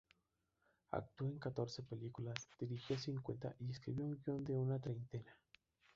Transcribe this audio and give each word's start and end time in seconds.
Actuó 0.89 1.27
en 1.29 1.37
catorce 1.37 1.83
películas, 1.83 2.49
dirigió 2.59 2.97
cincuenta 2.97 3.55
y 3.59 3.69
escribió 3.69 4.03
el 4.07 4.17
guion 4.25 4.43
de 4.43 4.57
una 4.57 4.79
treintena. 4.79 5.37